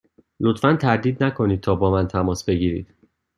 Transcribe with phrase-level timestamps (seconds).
[0.39, 2.93] لطفا تردید نکنید تا با من تماس بگیرید.